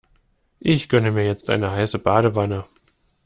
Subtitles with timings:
[0.61, 2.63] Ich gönne mir jetzt eine heiße Badewanne.